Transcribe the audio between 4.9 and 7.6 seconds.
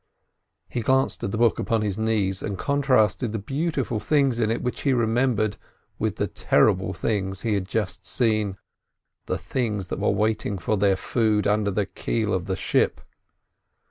remembered with the terrible things he